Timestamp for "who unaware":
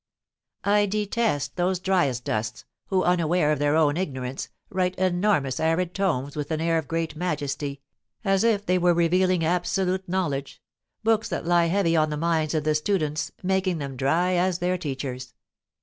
2.87-3.51